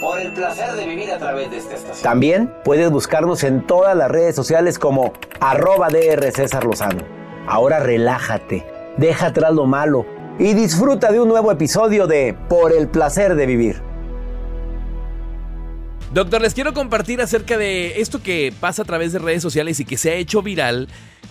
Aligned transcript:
Por 0.00 0.20
el 0.20 0.32
placer 0.32 0.72
de 0.72 0.86
vivir 0.86 1.10
a 1.10 1.18
través 1.18 1.50
de 1.50 1.58
esta 1.58 1.74
estación. 1.74 2.02
También 2.02 2.52
puedes 2.64 2.90
buscarnos 2.90 3.44
en 3.44 3.66
todas 3.66 3.96
las 3.96 4.10
redes 4.10 4.34
sociales 4.34 4.78
como 4.78 5.12
arroba 5.40 5.88
DR 5.88 6.30
César 6.32 6.64
Lozano. 6.64 7.04
Ahora 7.46 7.80
relájate, 7.80 8.66
deja 8.96 9.26
atrás 9.26 9.52
lo 9.52 9.66
malo 9.66 10.06
y 10.38 10.54
disfruta 10.54 11.12
de 11.12 11.20
un 11.20 11.28
nuevo 11.28 11.50
episodio 11.52 12.06
de 12.06 12.34
Por 12.48 12.72
el 12.72 12.88
placer 12.88 13.34
de 13.34 13.46
vivir. 13.46 13.82
Doctor, 16.12 16.42
les 16.42 16.54
quiero 16.54 16.74
compartir 16.74 17.20
acerca 17.20 17.56
de 17.56 18.00
esto 18.00 18.22
que 18.22 18.52
pasa 18.58 18.82
a 18.82 18.84
través 18.84 19.12
de 19.12 19.20
redes 19.20 19.42
sociales 19.42 19.78
y 19.78 19.84
que 19.84 19.96
se 19.96 20.10
ha 20.10 20.14
hecho 20.14 20.42
viral. 20.42 20.88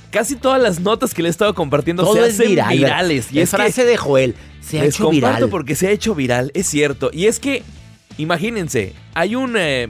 Casi 0.10 0.36
todas 0.36 0.62
las 0.62 0.80
notas 0.80 1.14
que 1.14 1.22
le 1.22 1.28
he 1.28 1.32
estado 1.32 1.54
compartiendo 1.54 2.04
Todo 2.04 2.16
se 2.16 2.28
es 2.28 2.34
hacen 2.36 2.48
viral, 2.48 2.70
virales. 2.70 3.28
Es 3.34 3.50
frase 3.50 3.86
de 3.86 3.98
Joel. 3.98 4.36
Se 4.62 4.80
ha 4.80 4.84
les 4.84 4.96
hecho 4.96 5.06
comparto 5.06 5.36
viral. 5.38 5.50
porque 5.50 5.76
se 5.76 5.88
ha 5.88 5.92
hecho 5.92 6.16
viral, 6.16 6.52
es 6.54 6.68
cierto. 6.68 7.10
Y 7.12 7.28
es 7.28 7.40
que, 7.40 7.62
imagínense, 8.20 8.94
hay 9.16 9.36
un... 9.36 9.56
eh, 9.58 9.90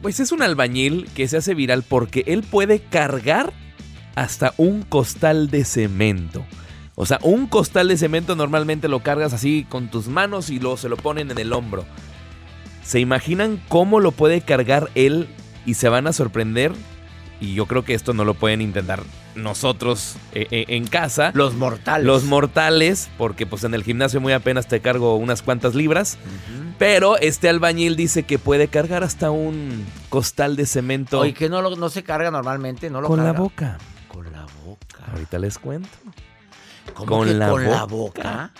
pues 0.00 0.20
es 0.20 0.32
un 0.32 0.42
albañil 0.42 1.08
que 1.14 1.28
se 1.28 1.38
hace 1.38 1.54
viral 1.54 1.82
porque 1.82 2.24
él 2.26 2.42
puede 2.42 2.80
cargar 2.80 3.52
hasta 4.14 4.52
un 4.58 4.82
costal 4.82 5.50
de 5.50 5.64
cemento. 5.64 6.44
O 6.94 7.06
sea, 7.06 7.18
un 7.22 7.46
costal 7.46 7.88
de 7.88 7.96
cemento 7.96 8.36
normalmente 8.36 8.86
lo 8.86 9.02
cargas 9.02 9.32
así 9.32 9.66
con 9.68 9.90
tus 9.90 10.08
manos 10.08 10.50
y 10.50 10.60
luego 10.60 10.76
se 10.76 10.88
lo 10.88 10.96
ponen 10.96 11.30
en 11.30 11.38
el 11.38 11.52
hombro. 11.52 11.84
¿Se 12.84 13.00
imaginan 13.00 13.60
cómo 13.68 13.98
lo 13.98 14.12
puede 14.12 14.42
cargar 14.42 14.90
él 14.94 15.26
y 15.66 15.74
se 15.74 15.88
van 15.88 16.06
a 16.06 16.12
sorprender? 16.12 16.72
Y 17.44 17.54
yo 17.54 17.66
creo 17.66 17.84
que 17.84 17.94
esto 17.94 18.14
no 18.14 18.24
lo 18.24 18.34
pueden 18.34 18.60
intentar 18.60 19.02
nosotros 19.34 20.16
eh, 20.32 20.46
eh, 20.50 20.64
en 20.68 20.86
casa. 20.86 21.30
Los 21.34 21.54
mortales. 21.54 22.06
Los 22.06 22.24
mortales, 22.24 23.10
porque 23.18 23.46
pues 23.46 23.64
en 23.64 23.74
el 23.74 23.82
gimnasio 23.82 24.20
muy 24.20 24.32
apenas 24.32 24.66
te 24.68 24.80
cargo 24.80 25.16
unas 25.16 25.42
cuantas 25.42 25.74
libras. 25.74 26.16
Pero 26.78 27.16
este 27.18 27.48
albañil 27.48 27.96
dice 27.96 28.22
que 28.24 28.38
puede 28.38 28.68
cargar 28.68 29.04
hasta 29.04 29.30
un 29.30 29.84
costal 30.08 30.56
de 30.56 30.66
cemento 30.66 31.20
Oye, 31.20 31.34
que 31.34 31.48
no, 31.48 31.62
lo- 31.62 31.76
no 31.76 31.88
se 31.88 32.02
carga 32.02 32.30
normalmente, 32.30 32.90
no 32.90 33.00
lo 33.00 33.08
con 33.08 33.22
la 33.22 33.32
boca. 33.32 33.78
Con 34.08 34.30
la 34.32 34.46
boca. 34.64 35.04
Ahorita 35.12 35.38
les 35.38 35.58
cuento. 35.58 35.88
¿Cómo 36.94 37.18
con 37.18 37.28
que 37.28 37.34
la 37.34 37.48
con 37.50 37.64
la 37.70 37.84
boca. 37.84 38.50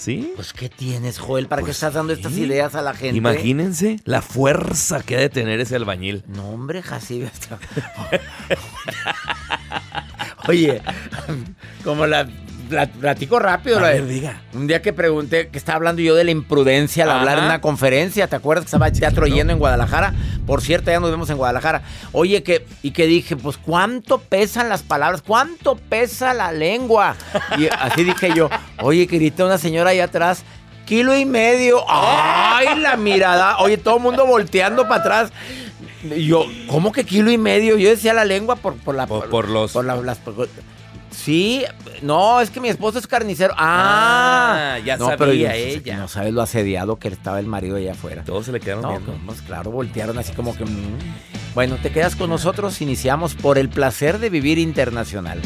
¿Sí? 0.00 0.32
Pues, 0.34 0.54
¿qué 0.54 0.70
tienes, 0.70 1.18
Joel? 1.18 1.46
¿Para 1.46 1.60
qué 1.60 1.66
Pues 1.66 1.76
estás 1.76 1.92
dando 1.92 2.14
estas 2.14 2.32
ideas 2.32 2.74
a 2.74 2.80
la 2.80 2.94
gente? 2.94 3.18
Imagínense 3.18 4.00
la 4.04 4.22
fuerza 4.22 5.02
que 5.02 5.16
ha 5.16 5.20
de 5.20 5.28
tener 5.28 5.60
ese 5.60 5.76
albañil. 5.76 6.24
No, 6.26 6.48
hombre, 6.48 6.80
Jacibe. 6.80 7.30
Oye, 10.48 10.80
como 11.84 12.06
la- 12.06 12.26
platico 12.98 13.38
rápido. 13.38 13.78
A 13.78 13.82
ver, 13.82 14.06
diga. 14.06 14.42
Un 14.54 14.66
día 14.66 14.80
que 14.82 14.92
pregunté, 14.92 15.48
que 15.48 15.58
estaba 15.58 15.76
hablando 15.76 16.00
yo 16.02 16.14
de 16.14 16.24
la 16.24 16.30
imprudencia 16.30 17.04
al 17.04 17.10
Ajá. 17.10 17.18
hablar 17.20 17.38
en 17.38 17.44
una 17.44 17.60
conferencia, 17.60 18.26
¿te 18.28 18.36
acuerdas 18.36 18.64
que 18.64 18.68
estaba 18.68 18.88
el 18.88 18.98
teatro 18.98 19.26
lleno 19.26 19.52
en 19.52 19.58
Guadalajara? 19.58 20.14
Por 20.46 20.62
cierto, 20.62 20.90
ya 20.90 21.00
nos 21.00 21.10
vemos 21.10 21.28
en 21.30 21.36
Guadalajara. 21.36 21.82
Oye, 22.12 22.42
que, 22.42 22.66
y 22.82 22.92
que 22.92 23.06
dije, 23.06 23.36
pues, 23.36 23.56
¿cuánto 23.58 24.18
pesan 24.18 24.68
las 24.68 24.82
palabras? 24.82 25.22
¿Cuánto 25.22 25.76
pesa 25.76 26.32
la 26.34 26.52
lengua? 26.52 27.16
Y 27.58 27.66
así 27.68 28.04
dije 28.04 28.32
yo, 28.34 28.48
oye, 28.80 29.06
que 29.06 29.16
grita 29.18 29.44
una 29.44 29.58
señora 29.58 29.90
allá 29.90 30.04
atrás, 30.04 30.44
kilo 30.86 31.16
y 31.16 31.24
medio. 31.24 31.84
¡Ay, 31.88 32.78
la 32.80 32.96
mirada! 32.96 33.58
Oye, 33.58 33.76
todo 33.76 33.96
el 33.96 34.02
mundo 34.02 34.26
volteando 34.26 34.84
para 34.88 34.96
atrás. 35.00 35.32
Yo, 36.16 36.46
¿cómo 36.66 36.92
que 36.92 37.04
kilo 37.04 37.30
y 37.30 37.36
medio? 37.36 37.76
Yo 37.76 37.90
decía 37.90 38.14
la 38.14 38.24
lengua 38.24 38.56
por, 38.56 38.74
por 38.76 38.94
la... 38.94 39.06
Por- 39.06 39.28
por 39.28 39.48
los- 39.48 39.72
por 39.72 39.84
la- 39.84 39.96
las- 39.96 40.16
por- 40.18 40.48
Sí, 41.10 41.64
no, 42.02 42.40
es 42.40 42.50
que 42.50 42.60
mi 42.60 42.68
esposo 42.68 42.98
es 42.98 43.06
carnicero. 43.06 43.52
Ah, 43.56 44.74
Ah, 44.76 44.78
ya 44.78 44.96
no, 44.96 45.06
sabía 45.06 45.16
pero 45.18 45.32
yo- 45.32 45.50
ella. 45.50 45.96
No 45.96 46.08
sabes 46.08 46.32
lo 46.32 46.42
asediado 46.42 46.98
que 46.98 47.08
estaba 47.08 47.38
el 47.40 47.46
marido 47.46 47.76
allá 47.76 47.92
afuera. 47.92 48.22
Todos 48.24 48.46
se 48.46 48.52
le 48.52 48.60
quedaron 48.60 48.82
No, 48.82 48.90
viendo. 48.90 49.18
pues 49.26 49.42
claro, 49.42 49.70
voltearon 49.70 50.18
así 50.18 50.32
como 50.32 50.56
que. 50.56 50.64
mm. 50.64 50.98
Bueno, 51.54 51.76
te 51.82 51.90
quedas 51.90 52.14
con 52.16 52.30
nosotros. 52.30 52.80
Iniciamos 52.80 53.34
por 53.34 53.58
el 53.58 53.68
placer 53.68 54.18
de 54.20 54.30
vivir 54.30 54.58
internacional. 54.58 55.40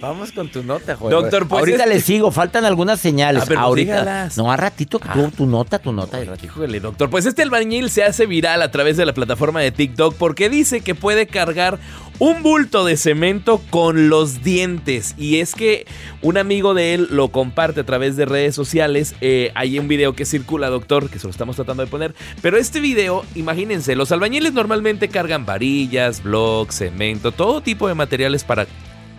Vamos 0.00 0.32
con 0.32 0.48
tu 0.48 0.62
nota, 0.62 0.96
Joel. 0.96 1.10
Doctor, 1.12 1.46
pues, 1.46 1.58
Ahorita 1.60 1.84
este- 1.84 1.94
le 1.94 2.00
sigo, 2.00 2.30
faltan 2.30 2.64
algunas 2.64 2.98
señales. 3.00 3.42
A 3.42 3.44
ver, 3.44 3.56
pues, 3.56 3.58
Ahorita. 3.66 3.92
dígalas. 4.00 4.38
No, 4.38 4.50
a 4.50 4.56
ratito, 4.56 4.98
Ah. 5.06 5.30
tu 5.36 5.44
nota, 5.46 5.78
tu 5.78 5.92
nota. 5.92 6.20
y 6.20 6.24
ratito. 6.24 6.46
Híjole, 6.46 6.80
doctor. 6.80 7.10
Pues 7.10 7.26
este 7.26 7.42
albañil 7.42 7.90
se 7.90 8.02
hace 8.02 8.24
viral 8.26 8.62
a 8.62 8.70
través 8.70 8.96
de 8.96 9.04
la 9.04 9.12
plataforma 9.12 9.60
de 9.60 9.70
TikTok 9.72 10.14
porque 10.14 10.48
dice 10.48 10.80
que 10.80 10.94
puede 10.94 11.26
cargar 11.26 11.78
un 12.18 12.42
bulto 12.42 12.84
de 12.84 12.96
cemento 12.96 13.60
con 13.70 14.08
los 14.08 14.42
dientes. 14.42 15.14
Y 15.18 15.38
es 15.40 15.54
que 15.54 15.86
un 16.22 16.38
amigo 16.38 16.72
de 16.74 16.94
él 16.94 17.08
lo 17.10 17.28
comparte 17.28 17.80
a 17.80 17.84
través 17.84 18.16
de 18.16 18.24
redes 18.24 18.54
sociales. 18.54 19.14
Eh, 19.20 19.52
hay 19.54 19.78
un 19.78 19.86
video 19.88 20.14
que 20.14 20.24
circula, 20.24 20.68
doctor, 20.70 21.10
que 21.10 21.18
se 21.18 21.26
lo 21.26 21.30
estamos 21.30 21.56
tratando 21.56 21.84
de 21.84 21.90
poner. 21.90 22.14
Pero 22.40 22.56
este 22.56 22.80
video, 22.80 23.24
imagínense, 23.34 23.96
los 23.96 24.12
albañiles 24.12 24.52
normalmente 24.54 25.08
cargan 25.08 25.44
varillas, 25.46 26.22
blocks, 26.22 26.76
cemento, 26.76 27.32
todo 27.32 27.60
tipo 27.60 27.86
de 27.88 27.94
materiales 27.94 28.44
para 28.44 28.66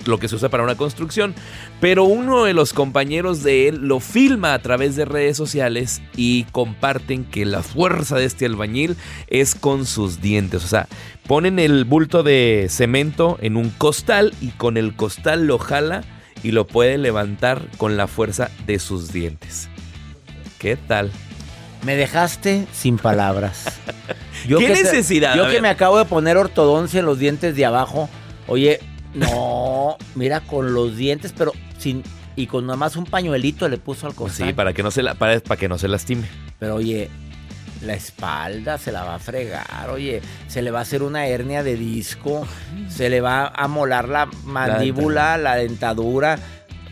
lo 0.06 0.20
que 0.20 0.28
se 0.28 0.36
usa 0.36 0.50
para 0.50 0.64
una 0.64 0.76
construcción, 0.76 1.36
pero 1.80 2.04
uno 2.04 2.46
de 2.46 2.54
los 2.54 2.74
compañeros 2.74 3.44
de 3.44 3.68
él 3.68 3.88
lo 3.88 4.00
filma 4.00 4.54
a 4.54 4.62
través 4.62 4.96
de 4.96 5.06
redes 5.06 5.38
sociales 5.38 6.02
y 6.16 6.44
comparten 6.52 7.26
que 7.26 7.46
la 7.46 7.64
fuerza 7.64 8.18
de 8.18 8.26
este 8.26 8.46
albañil 8.46 8.96
es 9.28 9.56
con 9.56 9.86
sus 9.86 10.22
dientes, 10.22 10.64
o 10.64 10.68
sea, 10.68 10.88
ponen 11.28 11.60
el 11.60 11.86
bulto 11.86 12.24
de 12.24 12.68
cemento 12.70 13.38
en 13.42 13.58
un 13.58 13.70
costal 13.70 14.34
y 14.42 14.50
con 14.50 14.78
el 14.78 14.96
costal 14.96 15.46
lo 15.48 15.58
jala 15.58 16.04
y 16.44 16.52
lo 16.52 16.66
puede 16.68 16.98
levantar 16.98 17.62
con 17.78 17.98
la 17.98 18.08
fuerza 18.08 18.50
de 18.66 18.80
sus 18.80 19.14
dientes. 19.14 19.70
¿Qué 20.60 20.76
tal? 20.76 21.12
Me 21.84 21.96
dejaste 21.96 22.68
sin 22.72 22.98
palabras. 22.98 23.66
¿Qué 24.48 24.56
que 24.56 24.70
necesidad? 24.70 25.36
yo 25.36 25.50
que 25.50 25.62
me 25.62 25.70
acabo 25.70 25.98
de 25.98 26.06
poner 26.06 26.38
ortodoncia 26.38 27.00
en 27.00 27.06
los 27.06 27.20
dientes 27.20 27.56
de 27.56 27.66
abajo. 27.66 28.10
Oye, 28.48 28.80
no, 29.14 29.98
mira, 30.16 30.40
con 30.42 30.74
los 30.74 30.96
dientes, 30.98 31.34
pero 31.38 31.52
sin. 31.78 32.04
Y 32.36 32.48
con 32.48 32.66
nada 32.66 32.78
más 32.78 32.96
un 32.96 33.06
pañuelito 33.06 33.68
le 33.68 33.78
puso 33.78 34.08
al 34.08 34.14
Pues 34.14 34.32
costal. 34.32 34.48
sí, 34.48 34.54
para 34.54 34.72
que 34.74 34.84
no 34.84 34.90
se 34.92 35.04
la, 35.04 35.16
para, 35.16 35.40
para 35.42 35.60
que 35.60 35.68
no 35.68 35.78
se 35.78 35.90
lastime. 35.90 36.28
Pero 36.60 36.76
oye, 36.76 37.10
la 37.82 37.94
espalda 37.94 38.78
se 38.78 38.92
la 38.94 39.04
va 39.04 39.16
a 39.16 39.20
fregar, 39.20 39.90
oye, 39.90 40.22
se 40.48 40.62
le 40.62 40.72
va 40.72 40.80
a 40.80 40.82
hacer 40.84 41.04
una 41.04 41.28
hernia 41.28 41.62
de 41.62 41.76
disco, 41.76 42.48
se 42.90 43.10
le 43.10 43.20
va 43.20 43.48
a 43.48 43.68
molar 43.68 44.08
la 44.08 44.28
mandíbula, 44.46 45.38
la 45.38 45.56
dentadura. 45.58 46.40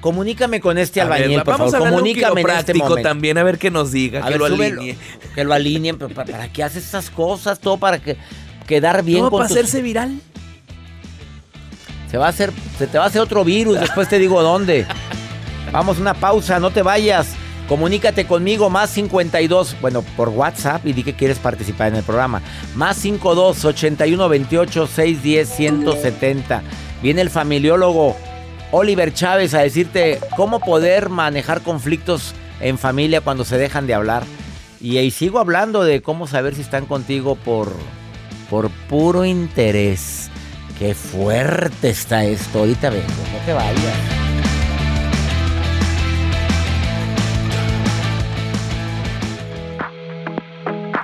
Comunícame 0.01 0.59
con 0.59 0.77
este 0.77 0.99
A 1.01 1.05
ver, 1.05 1.13
albañil, 1.23 1.41
por 1.43 1.57
vamos 1.57 1.71
favor. 1.71 1.87
a 1.87 1.91
Comunícame 1.91 2.41
en 2.41 2.49
este 2.49 2.73
momento. 2.73 3.01
también, 3.01 3.37
a 3.37 3.43
ver 3.43 3.57
qué 3.57 3.71
nos 3.71 3.91
diga, 3.91 4.19
A 4.19 4.23
que 4.27 4.37
ver, 4.37 4.39
lo 4.39 4.45
alinee. 4.45 4.97
Que 5.35 5.43
lo 5.45 5.53
alineen, 5.53 5.97
pero 5.97 6.13
¿para, 6.13 6.31
para 6.31 6.51
qué 6.51 6.63
haces 6.63 6.85
esas 6.85 7.09
cosas? 7.09 7.59
Todo 7.59 7.77
para 7.77 7.99
que... 7.99 8.17
quedar 8.67 9.03
bien 9.03 9.19
¿Cómo 9.19 9.31
con 9.31 9.39
para 9.39 9.47
tus- 9.49 9.57
hacerse 9.57 9.81
viral? 9.81 10.19
Se 12.09 12.17
va 12.17 12.25
a 12.25 12.29
hacer, 12.29 12.51
se 12.77 12.87
te 12.87 12.97
va 12.97 13.05
a 13.05 13.07
hacer 13.07 13.21
otro 13.21 13.43
virus, 13.43 13.79
después 13.79 14.09
te 14.09 14.17
digo 14.17 14.41
dónde. 14.41 14.85
Vamos 15.71 15.99
una 15.99 16.13
pausa, 16.13 16.59
no 16.59 16.71
te 16.71 16.81
vayas. 16.81 17.35
Comunícate 17.67 18.25
conmigo, 18.25 18.71
más 18.71 18.89
52, 18.89 19.75
bueno, 19.79 20.01
por 20.17 20.29
WhatsApp 20.29 20.87
y 20.87 20.93
di 20.93 21.03
que 21.03 21.13
quieres 21.13 21.37
participar 21.37 21.89
en 21.89 21.97
el 21.97 22.03
programa. 22.03 22.41
Más 22.73 22.97
52 22.97 23.63
81 23.63 24.27
28 24.27 24.87
610 24.87 25.49
170. 25.49 26.63
Viene 27.03 27.21
el 27.21 27.29
familiólogo 27.29 28.17
Oliver 28.71 29.13
Chávez 29.13 29.53
a 29.53 29.59
decirte 29.59 30.19
cómo 30.35 30.59
poder 30.59 31.09
manejar 31.09 31.61
conflictos 31.61 32.33
en 32.59 32.79
familia 32.79 33.21
cuando 33.21 33.45
se 33.45 33.59
dejan 33.59 33.85
de 33.85 33.93
hablar. 33.93 34.23
Y 34.81 34.97
ahí 34.97 35.11
sigo 35.11 35.37
hablando 35.37 35.83
de 35.83 36.01
cómo 36.01 36.25
saber 36.25 36.55
si 36.55 36.61
están 36.61 36.87
contigo 36.87 37.35
por, 37.35 37.71
por 38.49 38.71
puro 38.89 39.25
interés. 39.25 40.31
Qué 40.79 40.95
fuerte 40.95 41.89
está 41.89 42.23
esto. 42.23 42.59
Ahorita 42.59 42.89
vengo, 42.89 43.05
no 43.05 43.45
te 43.45 43.51
vayas. 43.51 43.97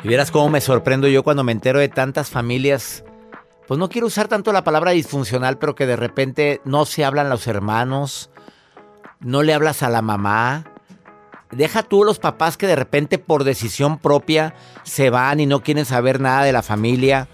Y 0.01 0.07
vieras 0.07 0.31
cómo 0.31 0.47
me 0.47 0.61
sorprendo 0.61 1.09
yo 1.09 1.23
cuando 1.23 1.43
me 1.43 1.51
entero 1.51 1.79
de 1.79 1.89
tantas 1.89 2.29
familias. 2.29 3.03
Pues 3.67 3.77
no 3.77 3.89
quiero 3.89 4.07
usar 4.07 4.29
tanto 4.29 4.53
la 4.53 4.63
palabra 4.63 4.91
disfuncional, 4.91 5.57
pero 5.57 5.75
que 5.75 5.85
de 5.85 5.97
repente 5.97 6.61
no 6.63 6.85
se 6.85 7.03
hablan 7.03 7.29
los 7.29 7.45
hermanos, 7.45 8.29
no 9.19 9.43
le 9.43 9.53
hablas 9.53 9.83
a 9.83 9.89
la 9.89 10.01
mamá. 10.01 10.63
Deja 11.51 11.83
tú 11.83 12.05
los 12.05 12.19
papás 12.19 12.55
que 12.55 12.67
de 12.67 12.77
repente 12.77 13.17
por 13.17 13.43
decisión 13.43 13.97
propia 13.99 14.55
se 14.83 15.09
van 15.09 15.41
y 15.41 15.47
no 15.47 15.63
quieren 15.63 15.83
saber 15.83 16.21
nada 16.21 16.43
de 16.43 16.53
la 16.53 16.61
familia, 16.61 17.27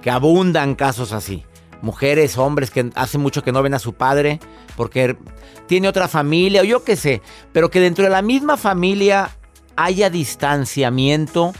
que 0.00 0.10
abundan 0.10 0.74
casos 0.74 1.12
así. 1.12 1.44
Mujeres, 1.82 2.38
hombres 2.38 2.70
que 2.70 2.90
hace 2.94 3.18
mucho 3.18 3.42
que 3.42 3.52
no 3.52 3.62
ven 3.62 3.74
a 3.74 3.78
su 3.78 3.92
padre 3.92 4.40
porque 4.76 5.16
tiene 5.66 5.88
otra 5.88 6.08
familia 6.08 6.62
o 6.62 6.64
yo 6.64 6.82
qué 6.82 6.96
sé, 6.96 7.22
pero 7.52 7.70
que 7.70 7.80
dentro 7.80 8.04
de 8.04 8.10
la 8.10 8.22
misma 8.22 8.56
familia 8.56 9.30
haya 9.76 10.10
distanciamiento, 10.10 11.52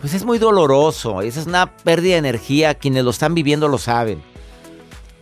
pues 0.00 0.14
es 0.14 0.24
muy 0.24 0.38
doloroso. 0.38 1.20
Esa 1.20 1.40
es 1.40 1.46
una 1.46 1.76
pérdida 1.76 2.12
de 2.12 2.18
energía. 2.18 2.74
Quienes 2.74 3.04
lo 3.04 3.10
están 3.10 3.34
viviendo 3.34 3.68
lo 3.68 3.78
saben. 3.78 4.22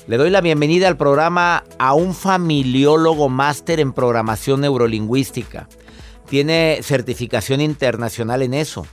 Le 0.06 0.16
doy 0.16 0.30
la 0.30 0.40
bienvenida 0.40 0.88
al 0.88 0.96
programa 0.96 1.64
a 1.78 1.94
un 1.94 2.14
familiólogo 2.14 3.28
máster 3.28 3.80
en 3.80 3.92
programación 3.92 4.60
neurolingüística. 4.60 5.68
Tiene 6.28 6.80
certificación 6.82 7.60
internacional 7.60 8.42
en 8.42 8.54
eso. 8.54 8.86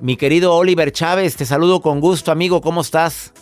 Mi 0.00 0.16
querido 0.16 0.54
Oliver 0.54 0.92
Chávez, 0.92 1.36
te 1.36 1.44
saludo 1.44 1.80
con 1.80 2.00
gusto, 2.00 2.32
amigo. 2.32 2.60
¿Cómo 2.60 2.80
estás? 2.80 3.32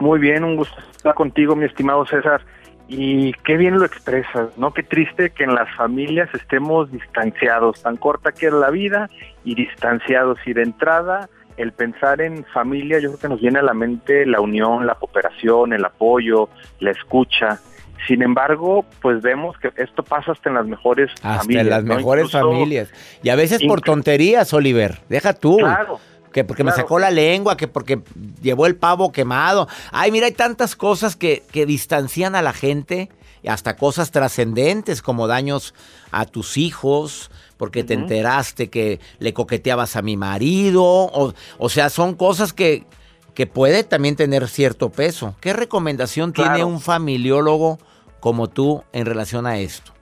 Muy 0.00 0.18
bien, 0.18 0.42
un 0.44 0.56
gusto 0.56 0.74
estar 0.96 1.14
contigo, 1.14 1.54
mi 1.54 1.66
estimado 1.66 2.04
César. 2.06 2.40
Y 2.88 3.32
qué 3.44 3.56
bien 3.56 3.78
lo 3.78 3.84
expresas, 3.84 4.56
¿no? 4.58 4.72
Qué 4.74 4.82
triste 4.82 5.30
que 5.30 5.44
en 5.44 5.54
las 5.54 5.72
familias 5.76 6.28
estemos 6.34 6.90
distanciados, 6.90 7.80
tan 7.82 7.96
corta 7.96 8.32
que 8.32 8.46
es 8.46 8.52
la 8.52 8.70
vida 8.70 9.08
y 9.44 9.54
distanciados. 9.54 10.38
Y 10.44 10.54
de 10.54 10.62
entrada, 10.62 11.28
el 11.56 11.70
pensar 11.72 12.20
en 12.20 12.44
familia, 12.46 12.98
yo 12.98 13.10
creo 13.10 13.20
que 13.20 13.28
nos 13.28 13.40
viene 13.40 13.60
a 13.60 13.62
la 13.62 13.74
mente 13.74 14.26
la 14.26 14.40
unión, 14.40 14.86
la 14.86 14.96
cooperación, 14.96 15.72
el 15.72 15.84
apoyo, 15.84 16.48
la 16.80 16.90
escucha. 16.90 17.60
Sin 18.08 18.22
embargo, 18.22 18.84
pues 19.00 19.20
vemos 19.22 19.56
que 19.58 19.70
esto 19.76 20.02
pasa 20.02 20.32
hasta 20.32 20.48
en 20.48 20.56
las 20.56 20.66
mejores 20.66 21.10
Hasta 21.22 21.40
familias. 21.42 21.64
en 21.64 21.70
las 21.70 21.84
¿no? 21.84 21.94
mejores 21.94 22.24
Incluso- 22.24 22.50
familias. 22.50 22.92
Y 23.22 23.28
a 23.28 23.36
veces 23.36 23.62
por 23.68 23.82
tonterías, 23.82 24.52
Oliver. 24.52 24.98
Deja 25.08 25.32
tú. 25.34 25.58
Claro. 25.58 26.00
Que 26.32 26.44
porque 26.44 26.64
me 26.64 26.72
sacó 26.72 26.98
la 26.98 27.10
lengua, 27.10 27.56
que 27.56 27.66
porque 27.66 28.00
llevó 28.40 28.66
el 28.66 28.76
pavo 28.76 29.10
quemado. 29.10 29.68
Ay, 29.90 30.12
mira, 30.12 30.26
hay 30.26 30.32
tantas 30.32 30.76
cosas 30.76 31.16
que, 31.16 31.42
que 31.50 31.66
distancian 31.66 32.34
a 32.36 32.42
la 32.42 32.52
gente, 32.52 33.08
hasta 33.46 33.76
cosas 33.76 34.10
trascendentes 34.10 35.02
como 35.02 35.26
daños 35.26 35.74
a 36.12 36.26
tus 36.26 36.56
hijos, 36.56 37.30
porque 37.56 37.84
te 37.84 37.94
enteraste 37.94 38.70
que 38.70 39.00
le 39.18 39.34
coqueteabas 39.34 39.96
a 39.96 40.02
mi 40.02 40.16
marido. 40.16 40.82
O, 40.84 41.34
o 41.58 41.68
sea, 41.68 41.90
son 41.90 42.14
cosas 42.14 42.52
que, 42.52 42.84
que 43.34 43.46
puede 43.46 43.84
también 43.84 44.16
tener 44.16 44.48
cierto 44.48 44.90
peso. 44.90 45.34
¿Qué 45.40 45.52
recomendación 45.52 46.32
tiene 46.32 46.64
un 46.64 46.80
familiólogo 46.80 47.78
como 48.20 48.48
tú 48.48 48.84
en 48.92 49.06
relación 49.06 49.46
a 49.46 49.58
esto? 49.58 49.92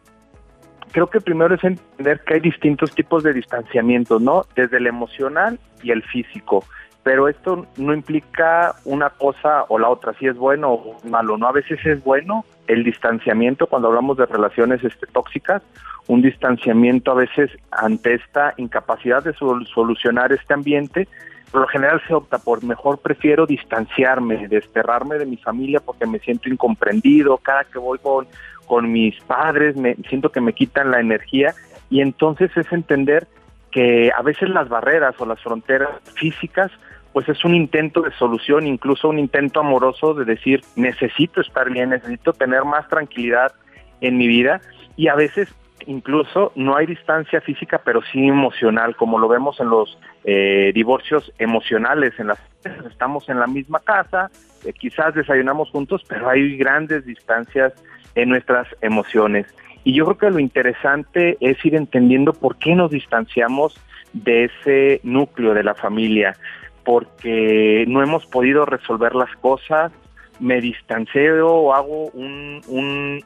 Creo 0.90 1.08
que 1.08 1.20
primero 1.20 1.54
es 1.54 1.64
entender 1.64 2.20
que 2.26 2.34
hay 2.34 2.40
distintos 2.40 2.94
tipos 2.94 3.22
de 3.22 3.32
distanciamiento, 3.32 4.18
¿no? 4.18 4.44
Desde 4.54 4.78
el 4.78 4.86
emocional 4.86 5.58
y 5.82 5.90
el 5.90 6.02
físico. 6.02 6.64
Pero 7.04 7.28
esto 7.28 7.66
no 7.76 7.94
implica 7.94 8.74
una 8.84 9.10
cosa 9.10 9.64
o 9.68 9.78
la 9.78 9.88
otra, 9.88 10.12
si 10.18 10.26
es 10.26 10.36
bueno 10.36 10.72
o 10.72 10.96
malo, 11.08 11.38
¿no? 11.38 11.48
A 11.48 11.52
veces 11.52 11.78
es 11.86 12.02
bueno 12.04 12.44
el 12.66 12.84
distanciamiento 12.84 13.66
cuando 13.66 13.88
hablamos 13.88 14.18
de 14.18 14.26
relaciones 14.26 14.84
este, 14.84 15.06
tóxicas, 15.06 15.62
un 16.06 16.20
distanciamiento 16.22 17.12
a 17.12 17.14
veces 17.14 17.50
ante 17.70 18.14
esta 18.14 18.52
incapacidad 18.56 19.22
de 19.22 19.32
sol- 19.34 19.66
solucionar 19.72 20.32
este 20.32 20.52
ambiente, 20.52 21.08
por 21.50 21.62
lo 21.62 21.66
general 21.68 22.02
se 22.06 22.14
opta 22.14 22.38
por 22.38 22.62
mejor 22.64 22.98
prefiero 22.98 23.46
distanciarme, 23.46 24.48
desterrarme 24.48 25.16
de 25.16 25.26
mi 25.26 25.36
familia 25.36 25.80
porque 25.80 26.06
me 26.06 26.18
siento 26.18 26.48
incomprendido, 26.48 27.38
cada 27.38 27.64
que 27.64 27.78
voy 27.78 27.98
con, 27.98 28.26
con 28.66 28.90
mis 28.92 29.18
padres 29.22 29.76
me 29.76 29.94
siento 30.08 30.30
que 30.30 30.40
me 30.40 30.52
quitan 30.52 30.90
la 30.90 31.00
energía 31.00 31.54
y 31.90 32.00
entonces 32.00 32.54
es 32.56 32.70
entender 32.72 33.26
que 33.70 34.10
a 34.16 34.22
veces 34.22 34.48
las 34.48 34.68
barreras 34.68 35.14
o 35.18 35.26
las 35.26 35.40
fronteras 35.42 35.90
físicas 36.14 36.70
pues 37.12 37.28
es 37.28 37.44
un 37.44 37.54
intento 37.54 38.02
de 38.02 38.12
solución, 38.12 38.66
incluso 38.66 39.08
un 39.08 39.18
intento 39.18 39.60
amoroso 39.60 40.14
de 40.14 40.24
decir 40.24 40.60
necesito 40.76 41.40
estar 41.40 41.70
bien, 41.70 41.90
necesito 41.90 42.32
tener 42.32 42.64
más 42.64 42.86
tranquilidad 42.88 43.52
en 44.00 44.16
mi 44.16 44.28
vida 44.28 44.60
y 44.96 45.08
a 45.08 45.14
veces 45.14 45.52
incluso 45.86 46.52
no 46.54 46.76
hay 46.76 46.86
distancia 46.86 47.40
física 47.40 47.80
pero 47.84 48.00
sí 48.12 48.26
emocional 48.26 48.96
como 48.96 49.18
lo 49.18 49.28
vemos 49.28 49.60
en 49.60 49.70
los 49.70 49.98
eh, 50.24 50.72
divorcios 50.74 51.32
emocionales 51.38 52.18
en 52.18 52.28
las 52.28 52.38
estamos 52.90 53.28
en 53.28 53.38
la 53.38 53.46
misma 53.46 53.80
casa 53.80 54.30
eh, 54.64 54.72
quizás 54.72 55.14
desayunamos 55.14 55.70
juntos 55.70 56.02
pero 56.08 56.28
hay 56.28 56.56
grandes 56.56 57.04
distancias 57.06 57.72
en 58.18 58.28
nuestras 58.28 58.66
emociones. 58.80 59.46
Y 59.84 59.94
yo 59.94 60.04
creo 60.04 60.18
que 60.18 60.30
lo 60.30 60.38
interesante 60.40 61.38
es 61.40 61.64
ir 61.64 61.74
entendiendo 61.74 62.32
por 62.32 62.58
qué 62.58 62.74
nos 62.74 62.90
distanciamos 62.90 63.80
de 64.12 64.44
ese 64.44 65.00
núcleo 65.02 65.54
de 65.54 65.62
la 65.62 65.74
familia 65.74 66.36
porque 66.84 67.84
no 67.86 68.02
hemos 68.02 68.26
podido 68.26 68.64
resolver 68.64 69.14
las 69.14 69.34
cosas 69.36 69.92
me 70.40 70.60
distancio 70.60 71.46
o 71.46 71.72
hago 71.72 72.06
un, 72.10 72.60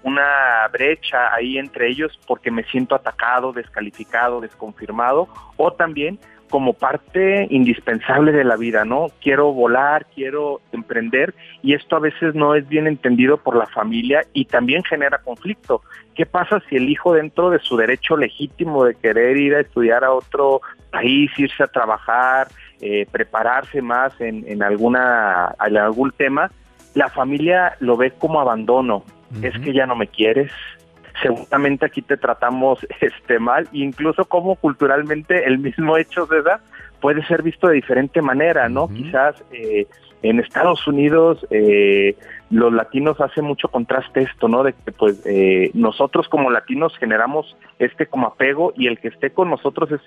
una 0.03 0.69
brecha 0.73 1.35
ahí 1.35 1.59
entre 1.59 1.89
ellos 1.89 2.19
porque 2.27 2.51
me 2.51 2.65
siento 2.65 2.95
atacado, 2.95 3.53
descalificado, 3.53 4.41
desconfirmado, 4.41 5.29
o 5.57 5.73
también 5.73 6.19
como 6.53 6.75
parte 6.75 7.47
indispensable 7.49 8.31
de 8.31 8.45
la 8.45 8.57
vida, 8.57 8.85
¿no? 8.85 9.07
Quiero 9.23 9.55
volar, 9.55 10.05
quiero 10.15 10.61
emprender 10.71 11.35
y 11.63 11.73
esto 11.73 11.97
a 11.97 12.01
veces 12.01 12.35
no 12.35 12.55
es 12.55 12.69
bien 12.69 12.87
entendido 12.87 13.39
por 13.39 13.57
la 13.57 13.67
familia 13.69 14.27
y 14.35 14.45
también 14.45 14.85
genera 14.85 15.17
conflicto. 15.23 15.81
¿Qué 16.15 16.27
pasa 16.27 16.63
si 16.69 16.77
el 16.77 16.91
hijo 16.91 17.15
dentro 17.15 17.49
de 17.49 17.59
su 17.59 17.79
derecho 17.79 18.19
legítimo 18.19 18.85
de 18.85 18.95
querer 18.97 19.39
ir 19.39 19.55
a 19.55 19.61
estudiar 19.61 20.05
a 20.05 20.13
otro 20.13 20.61
país, 20.91 21.31
irse 21.39 21.63
a 21.63 21.69
trabajar, 21.69 22.49
eh, 22.83 23.07
prepararse 23.11 23.81
más 23.81 24.21
en, 24.21 24.45
en, 24.47 24.63
alguna, 24.63 25.55
en 25.67 25.79
algún 25.79 26.11
tema, 26.11 26.51
la 26.95 27.09
familia 27.09 27.77
lo 27.81 27.97
ve 27.97 28.13
como 28.13 28.41
abandono. 28.41 29.05
Uh 29.31 29.37
-huh. 29.37 29.47
Es 29.47 29.59
que 29.61 29.73
ya 29.73 29.87
no 29.87 29.97
me 29.97 30.07
quieres. 30.07 30.53
Seguramente 31.23 31.87
aquí 31.87 32.03
te 32.03 32.17
tratamos 32.17 32.79
este 33.01 33.39
mal, 33.39 33.69
incluso 33.73 34.25
como 34.25 34.57
culturalmente 34.57 35.47
el 35.47 35.59
mismo 35.59 35.97
hecho 35.97 36.27
de 36.27 36.39
edad 36.39 36.61
puede 37.03 37.27
ser 37.27 37.43
visto 37.43 37.67
de 37.67 37.75
diferente 37.75 38.23
manera, 38.23 38.71
¿no? 38.71 38.85
Uh 38.85 38.89
-huh. 38.89 38.97
Quizás 38.97 39.45
eh, 39.53 39.87
en 40.23 40.39
Estados 40.39 40.87
Unidos 40.87 41.45
eh, 41.51 42.17
los 42.49 42.73
latinos 42.73 43.21
hacen 43.21 43.45
mucho 43.45 43.69
contraste 43.69 44.23
esto, 44.23 44.47
¿no? 44.47 44.63
De 44.63 44.73
que 44.73 44.93
pues 44.93 45.21
eh, 45.27 45.71
nosotros 45.75 46.29
como 46.29 46.49
latinos 46.51 46.97
generamos 46.99 47.57
este 47.81 48.07
como 48.07 48.29
apego 48.29 48.73
y 48.77 48.87
el 48.87 49.01
que 49.01 49.09
esté 49.09 49.31
con 49.31 49.51
nosotros 49.51 49.91
es 49.91 50.01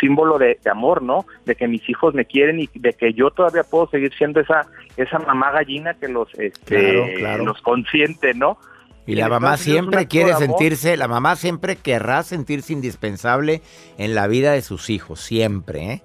símbolo 0.00 0.38
de, 0.38 0.58
de, 0.62 0.70
amor, 0.70 1.02
¿no? 1.02 1.24
De 1.46 1.54
que 1.54 1.66
mis 1.66 1.88
hijos 1.88 2.14
me 2.14 2.26
quieren 2.26 2.60
y 2.60 2.68
de 2.74 2.92
que 2.92 3.14
yo 3.14 3.30
todavía 3.30 3.62
puedo 3.62 3.88
seguir 3.88 4.12
siendo 4.18 4.40
esa 4.40 4.66
esa 4.98 5.18
mamá 5.18 5.50
gallina 5.50 5.94
que 5.94 6.08
los 6.08 6.28
este, 6.38 6.76
claro, 6.76 7.06
claro. 7.16 7.44
los 7.46 7.62
consiente, 7.62 8.34
¿no? 8.34 8.58
Y 9.06 9.14
la 9.14 9.30
mamá 9.30 9.56
siempre 9.56 10.06
quiere 10.06 10.34
sentirse, 10.34 10.98
la 10.98 11.08
mamá 11.08 11.34
siempre 11.36 11.76
querrá 11.76 12.22
sentirse 12.22 12.74
indispensable 12.74 13.62
en 13.96 14.14
la 14.14 14.26
vida 14.26 14.52
de 14.52 14.60
sus 14.60 14.90
hijos, 14.90 15.20
siempre, 15.20 15.92
¿eh? 15.92 16.02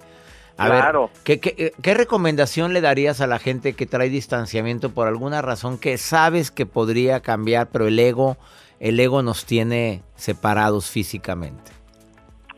A 0.58 0.68
claro. 0.68 1.08
ver, 1.08 1.22
¿qué, 1.24 1.40
qué, 1.40 1.72
¿qué, 1.82 1.94
recomendación 1.94 2.74
le 2.74 2.82
darías 2.82 3.22
a 3.22 3.28
la 3.28 3.40
gente 3.40 3.74
que 3.74 3.86
trae 3.86 4.10
distanciamiento 4.10 4.92
por 4.92 5.08
alguna 5.08 5.42
razón 5.42 5.80
que 5.80 5.98
sabes 5.98 6.52
que 6.52 6.66
podría 6.66 7.22
cambiar, 7.22 7.70
pero 7.72 7.88
el 7.88 7.98
ego, 7.98 8.38
el 8.80 9.00
ego 9.00 9.24
nos 9.24 9.46
tiene 9.46 10.04
separados 10.16 10.92
físicamente? 10.92 11.72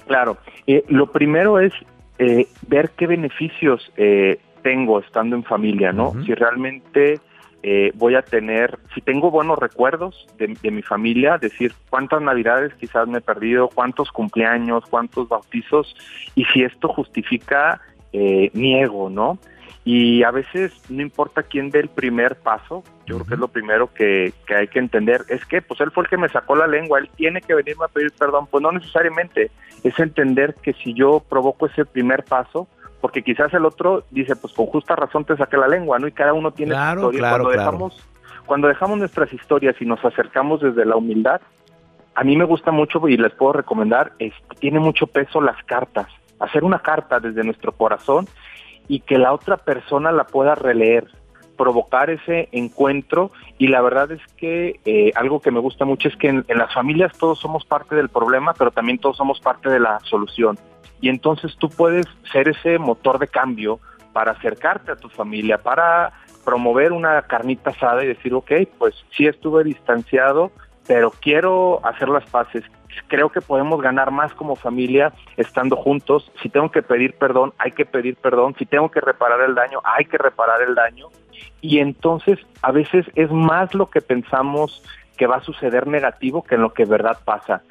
Claro, 0.08 0.38
eh, 0.68 0.84
lo 0.88 1.12
primero 1.12 1.60
es 1.60 1.74
eh, 2.20 2.48
ver 2.68 2.92
qué 2.98 3.08
beneficios 3.08 3.92
eh, 3.98 4.40
tengo 4.62 5.00
estando 5.00 5.36
en 5.36 5.44
familia, 5.44 5.92
¿no? 5.92 6.14
Si 6.26 6.34
realmente 6.34 7.20
eh, 7.68 7.92
voy 7.96 8.14
a 8.14 8.22
tener, 8.22 8.78
si 8.94 9.02
tengo 9.02 9.32
buenos 9.32 9.58
recuerdos 9.58 10.28
de, 10.38 10.70
mi 10.70 10.84
familia, 10.84 11.40
decir 11.40 11.74
cuántas 11.90 12.22
navidades 12.22 12.76
quizás 12.76 13.08
me 13.08 13.18
he 13.18 13.22
perdido, 13.22 13.70
cuántos 13.74 14.12
cumpleaños, 14.12 14.84
cuántos 14.88 15.28
bautizos, 15.28 15.96
y 16.36 16.46
si 16.46 16.62
esto 16.62 16.90
justifica 16.90 17.82
eh, 18.14 18.52
mi 18.54 18.80
ego, 18.80 19.10
¿no? 19.10 19.40
Y 19.84 20.22
a 20.22 20.30
veces 20.30 20.74
no 20.90 21.02
importa 21.02 21.42
quién 21.42 21.72
dé 21.72 21.80
el 21.80 21.90
primer 21.90 22.36
paso, 22.36 22.84
yo 23.08 23.16
creo 23.16 23.26
que 23.26 23.34
es 23.34 23.40
lo 23.40 23.48
primero 23.48 23.92
que, 23.92 24.32
que, 24.46 24.54
hay 24.54 24.68
que 24.68 24.78
entender, 24.78 25.22
es 25.30 25.44
que 25.48 25.64
pues 25.64 25.82
él 25.82 25.90
fue 25.90 26.04
el 26.04 26.10
que 26.12 26.18
me 26.18 26.30
sacó 26.30 26.56
la 26.56 26.68
lengua, 26.68 27.00
él 27.00 27.10
tiene 27.16 27.42
que 27.42 27.56
venirme 27.56 27.86
a 27.86 27.88
pedir 27.88 28.12
perdón, 28.12 28.46
pues 28.46 28.62
no 28.62 28.72
necesariamente, 28.74 29.50
es 29.84 29.98
entender 29.98 30.54
que 30.62 30.74
si 30.74 30.94
yo 30.94 31.20
provoco 31.28 31.66
ese 31.66 31.84
primer 31.84 32.26
paso, 32.26 32.68
porque 33.06 33.22
quizás 33.22 33.54
el 33.54 33.68
otro 33.68 34.04
dice, 34.10 34.36
pues 34.36 34.52
con 34.52 34.66
justa 34.66 34.96
razón 34.96 35.26
te 35.26 35.38
saqué 35.38 35.58
la 35.58 35.68
lengua, 35.68 36.00
¿no? 36.00 36.08
Y 36.08 36.12
cada 36.12 36.34
uno 36.34 36.50
tiene 36.50 36.74
su 36.74 37.12
historia. 37.12 37.30
cuando 37.30 37.50
dejamos 37.52 38.08
cuando 38.48 38.68
dejamos 38.68 38.98
nuestras 38.98 39.32
historias 39.32 39.76
y 39.80 39.86
nos 39.86 40.04
acercamos 40.04 40.62
desde 40.62 40.84
la 40.86 40.96
humildad, 40.96 41.40
a 42.16 42.24
mí 42.24 42.36
me 42.36 42.46
gusta 42.46 42.72
mucho 42.72 43.08
y 43.08 43.16
les 43.16 43.32
puedo 43.36 43.54
recomendar, 43.54 44.14
es, 44.18 44.34
tiene 44.58 44.80
mucho 44.80 45.06
peso 45.06 45.40
las 45.40 45.64
cartas. 45.66 46.08
Hacer 46.40 46.64
una 46.64 46.80
carta 46.80 47.20
desde 47.20 47.44
nuestro 47.44 47.74
corazón 47.74 48.28
y 48.88 49.02
que 49.02 49.20
la 49.20 49.34
otra 49.34 49.58
persona 49.58 50.12
la 50.12 50.24
pueda 50.24 50.56
releer, 50.56 51.06
provocar 51.56 52.10
ese 52.10 52.50
encuentro 52.52 53.32
y 53.58 53.68
la 53.68 53.82
verdad 53.82 54.12
es 54.12 54.22
que 54.38 54.80
eh, 54.86 55.12
algo 55.16 55.40
que 55.42 55.52
me 55.52 55.60
gusta 55.60 55.86
mucho 55.86 56.08
es 56.08 56.16
que 56.16 56.30
en, 56.30 56.46
las 56.48 56.74
familias 56.74 57.18
todos 57.18 57.40
somos 57.40 57.66
parte 57.66 57.96
del 57.96 58.10
problema, 58.10 58.54
pero 58.54 58.72
también 58.72 58.98
todos 58.98 59.18
somos 59.18 59.40
parte 59.40 59.70
de 59.70 59.80
la 59.80 60.00
solución. 60.02 60.58
Y 61.02 61.10
entonces 61.10 61.56
tú 61.58 61.70
puedes 61.70 62.06
ser 62.32 62.48
ese 62.48 62.80
motor 62.80 63.20
de 63.20 63.28
cambio 63.28 63.80
para 64.14 64.32
acercarte 64.32 64.92
a 64.92 64.96
tu 64.96 65.10
familia, 65.10 65.58
para 65.58 66.14
promover 66.46 66.94
una 66.94 67.22
carnita 67.24 67.72
asada 67.72 68.04
y 68.04 68.08
decir, 68.08 68.34
ok, 68.34 68.52
pues 68.78 68.96
sí 69.16 69.28
estuve 69.28 69.64
distanciado, 69.64 70.52
pero 70.88 71.12
quiero 71.12 71.86
hacer 71.86 72.10
las 72.10 72.26
paces. 72.30 72.64
Creo 73.08 73.30
que 73.30 73.42
podemos 73.42 73.82
ganar 73.82 74.12
más 74.12 74.34
como 74.34 74.56
familia 74.56 75.12
estando 75.38 75.76
juntos. 75.76 76.32
Si 76.42 76.50
tengo 76.50 76.72
que 76.72 76.82
pedir 76.82 77.16
perdón, 77.16 77.54
hay 77.58 77.72
que 77.72 77.86
pedir 77.86 78.16
perdón. 78.16 78.56
Si 78.58 78.66
tengo 78.66 78.90
que 78.90 79.02
reparar 79.02 79.42
el 79.42 79.56
daño, 79.56 79.80
hay 79.84 80.06
que 80.06 80.18
reparar 80.18 80.62
el 80.62 80.76
daño. 80.76 81.08
Y 81.62 81.80
entonces 81.80 82.40
a 82.62 82.72
veces 82.72 83.06
es 83.16 83.32
más 83.32 83.74
lo 83.74 83.90
que 83.90 84.02
pensamos 84.02 84.84
que 85.18 85.28
va 85.28 85.38
a 85.38 85.44
suceder 85.44 85.88
negativo 85.88 86.44
que 86.44 86.56
en 86.56 86.62
lo 86.62 86.74
que 86.74 86.86
verdad 86.86 87.18
pasa 87.24 87.62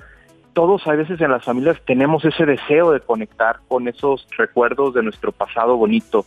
todos 0.54 0.86
a 0.86 0.92
veces 0.92 1.20
en 1.20 1.30
las 1.32 1.44
familias 1.44 1.76
tenemos 1.84 2.24
ese 2.24 2.46
deseo 2.46 2.92
de 2.92 3.00
conectar 3.00 3.58
con 3.68 3.88
esos 3.88 4.26
recuerdos 4.38 4.94
de 4.94 5.02
nuestro 5.02 5.32
pasado 5.32 5.76
bonito, 5.76 6.24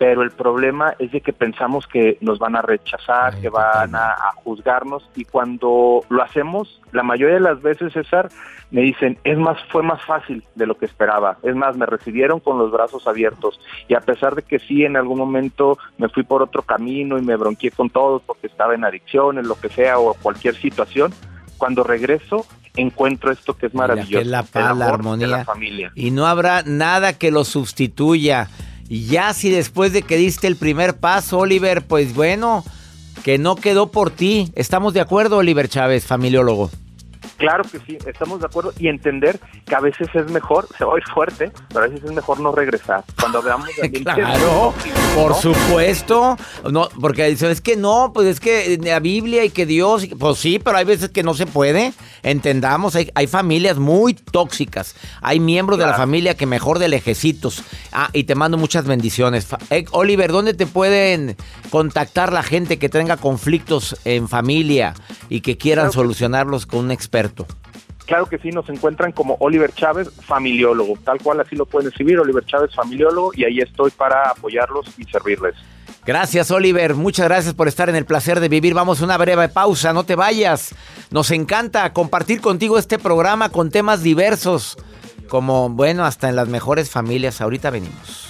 pero 0.00 0.22
el 0.22 0.30
problema 0.30 0.94
es 0.98 1.12
de 1.12 1.20
que 1.20 1.34
pensamos 1.34 1.86
que 1.86 2.16
nos 2.22 2.38
van 2.38 2.56
a 2.56 2.62
rechazar, 2.62 3.38
que 3.38 3.50
van 3.50 3.94
a, 3.94 4.16
juzgarnos 4.36 5.06
y 5.14 5.26
cuando 5.26 6.00
lo 6.08 6.22
hacemos, 6.22 6.80
la 6.90 7.02
mayoría 7.02 7.34
de 7.34 7.42
las 7.42 7.60
veces, 7.60 7.92
César, 7.92 8.30
me 8.70 8.80
dicen, 8.80 9.18
es 9.24 9.36
más, 9.36 9.58
fue 9.68 9.82
más 9.82 10.02
fácil 10.06 10.42
de 10.54 10.66
lo 10.66 10.78
que 10.78 10.86
esperaba, 10.86 11.36
es 11.42 11.54
más, 11.54 11.76
me 11.76 11.84
recibieron 11.84 12.40
con 12.40 12.56
los 12.56 12.72
brazos 12.72 13.06
abiertos 13.06 13.60
y 13.88 13.94
a 13.94 14.00
pesar 14.00 14.34
de 14.34 14.42
que 14.42 14.58
sí, 14.58 14.86
en 14.86 14.96
algún 14.96 15.18
momento 15.18 15.76
me 15.98 16.08
fui 16.08 16.22
por 16.22 16.42
otro 16.42 16.62
camino 16.62 17.18
y 17.18 17.22
me 17.22 17.36
bronqué 17.36 17.70
con 17.70 17.90
todos 17.90 18.22
porque 18.22 18.46
estaba 18.46 18.74
en 18.74 18.86
adicciones, 18.86 19.46
lo 19.46 19.56
que 19.56 19.68
sea, 19.68 19.98
o 19.98 20.14
cualquier 20.14 20.54
situación, 20.54 21.12
cuando 21.58 21.84
regreso 21.84 22.46
encuentro 22.74 23.32
esto 23.32 23.54
que 23.54 23.66
es 23.66 23.74
maravilloso. 23.74 24.12
que 24.12 24.20
es 24.20 24.26
la 24.26 24.44
paz, 24.44 24.74
la 24.78 24.86
armonía. 24.86 25.44
Y 25.94 26.10
no 26.10 26.26
habrá 26.26 26.62
nada 26.62 27.18
que 27.18 27.30
lo 27.30 27.44
sustituya. 27.44 28.48
Y 28.90 29.06
ya 29.06 29.32
si 29.34 29.50
después 29.50 29.92
de 29.92 30.02
que 30.02 30.16
diste 30.16 30.48
el 30.48 30.56
primer 30.56 30.96
paso, 30.96 31.38
Oliver, 31.38 31.86
pues 31.86 32.12
bueno, 32.12 32.64
que 33.22 33.38
no 33.38 33.54
quedó 33.54 33.92
por 33.92 34.10
ti. 34.10 34.50
¿Estamos 34.56 34.94
de 34.94 35.00
acuerdo, 35.00 35.36
Oliver 35.36 35.68
Chávez, 35.68 36.04
familiólogo? 36.04 36.72
Claro 37.40 37.64
que 37.64 37.78
sí, 37.78 37.96
estamos 38.06 38.40
de 38.40 38.46
acuerdo 38.46 38.74
y 38.78 38.88
entender 38.88 39.40
que 39.64 39.74
a 39.74 39.80
veces 39.80 40.08
es 40.12 40.30
mejor, 40.30 40.68
se 40.76 40.84
va 40.84 40.92
a 40.92 40.98
ir 40.98 41.04
fuerte, 41.04 41.50
pero 41.68 41.86
a 41.86 41.88
veces 41.88 42.04
es 42.04 42.12
mejor 42.12 42.38
no 42.38 42.52
regresar. 42.52 43.02
Cuando 43.18 43.40
veamos 43.40 43.70
Claro, 44.04 44.74
por 45.14 45.34
supuesto. 45.34 46.36
No, 46.70 46.90
porque 47.00 47.24
dicen, 47.24 47.50
es 47.50 47.62
que 47.62 47.78
no, 47.78 48.12
pues 48.12 48.26
es 48.26 48.40
que 48.40 48.78
la 48.82 49.00
Biblia 49.00 49.42
y 49.42 49.48
que 49.48 49.64
Dios, 49.64 50.06
pues 50.18 50.36
sí, 50.36 50.58
pero 50.58 50.76
hay 50.76 50.84
veces 50.84 51.08
que 51.08 51.22
no 51.22 51.32
se 51.32 51.46
puede. 51.46 51.94
Entendamos, 52.22 52.94
hay, 52.94 53.26
familias 53.26 53.78
muy 53.78 54.12
tóxicas. 54.12 54.94
Hay 55.22 55.40
miembros 55.40 55.78
de 55.78 55.86
la 55.86 55.94
familia 55.94 56.36
que 56.36 56.44
mejor 56.44 56.78
de 56.78 56.88
lejecitos. 56.88 57.64
Ah, 57.90 58.10
y 58.12 58.24
te 58.24 58.34
mando 58.34 58.58
muchas 58.58 58.84
bendiciones. 58.84 59.48
Eh, 59.70 59.86
Oliver, 59.92 60.30
¿dónde 60.30 60.52
te 60.52 60.66
pueden 60.66 61.38
contactar 61.70 62.34
la 62.34 62.42
gente 62.42 62.78
que 62.78 62.90
tenga 62.90 63.16
conflictos 63.16 63.96
en 64.04 64.28
familia 64.28 64.92
y 65.30 65.40
que 65.40 65.56
quieran 65.56 65.90
solucionarlos 65.90 66.66
con 66.66 66.80
un 66.80 66.90
experto? 66.90 67.29
Claro 68.06 68.26
que 68.26 68.38
sí, 68.38 68.50
nos 68.50 68.68
encuentran 68.68 69.12
como 69.12 69.36
Oliver 69.38 69.72
Chávez, 69.72 70.10
familiólogo, 70.26 70.98
tal 71.04 71.20
cual 71.22 71.40
así 71.40 71.54
lo 71.54 71.64
pueden 71.64 71.88
escribir, 71.88 72.18
Oliver 72.18 72.44
Chávez, 72.44 72.74
familiólogo, 72.74 73.30
y 73.34 73.44
ahí 73.44 73.60
estoy 73.60 73.92
para 73.92 74.30
apoyarlos 74.30 74.86
y 74.98 75.04
servirles. 75.04 75.54
Gracias, 76.04 76.50
Oliver. 76.50 76.94
Muchas 76.94 77.28
gracias 77.28 77.54
por 77.54 77.68
estar 77.68 77.88
en 77.88 77.94
el 77.94 78.06
placer 78.06 78.40
de 78.40 78.48
vivir. 78.48 78.74
Vamos 78.74 79.00
a 79.00 79.04
una 79.04 79.16
breve 79.16 79.48
pausa, 79.48 79.92
no 79.92 80.04
te 80.04 80.16
vayas. 80.16 80.74
Nos 81.10 81.30
encanta 81.30 81.92
compartir 81.92 82.40
contigo 82.40 82.78
este 82.78 82.98
programa 82.98 83.50
con 83.50 83.70
temas 83.70 84.02
diversos, 84.02 84.76
como, 85.28 85.68
bueno, 85.68 86.04
hasta 86.04 86.28
en 86.28 86.36
las 86.36 86.48
mejores 86.48 86.90
familias. 86.90 87.40
Ahorita 87.40 87.70
venimos. 87.70 88.29